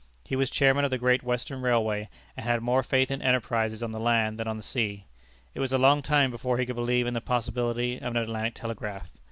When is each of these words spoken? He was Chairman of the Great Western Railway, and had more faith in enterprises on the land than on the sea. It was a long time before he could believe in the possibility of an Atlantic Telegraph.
He 0.23 0.35
was 0.35 0.49
Chairman 0.49 0.83
of 0.83 0.89
the 0.89 0.97
Great 0.97 1.21
Western 1.21 1.61
Railway, 1.61 2.09
and 2.35 2.43
had 2.43 2.61
more 2.61 2.81
faith 2.81 3.11
in 3.11 3.21
enterprises 3.21 3.83
on 3.83 3.91
the 3.91 3.99
land 3.99 4.39
than 4.39 4.47
on 4.47 4.57
the 4.57 4.63
sea. 4.63 5.05
It 5.53 5.59
was 5.59 5.71
a 5.71 5.77
long 5.77 6.01
time 6.01 6.31
before 6.31 6.57
he 6.57 6.65
could 6.65 6.75
believe 6.75 7.05
in 7.05 7.13
the 7.13 7.21
possibility 7.21 7.97
of 7.97 8.09
an 8.09 8.17
Atlantic 8.17 8.55
Telegraph. 8.55 9.11